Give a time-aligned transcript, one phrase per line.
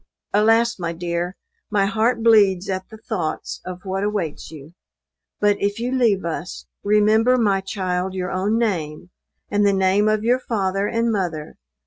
[0.33, 1.35] Alas, my dear!
[1.69, 4.73] my heart bleeds at the thoughts of what awaits you;
[5.39, 9.11] but, if you leave us, remember my child your own name,
[9.51, 11.55] and the name of your father and mother.